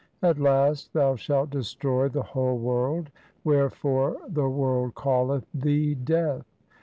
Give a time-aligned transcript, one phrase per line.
[0.23, 3.11] At last Thou shalt destroy the whole world;
[3.43, 6.47] Wherefore the world calleth Thee Death.